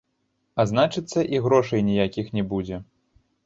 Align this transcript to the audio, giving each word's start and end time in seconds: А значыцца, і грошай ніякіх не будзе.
А 0.61 0.65
значыцца, 0.71 1.19
і 1.35 1.43
грошай 1.49 1.87
ніякіх 1.93 2.35
не 2.41 2.49
будзе. 2.51 2.85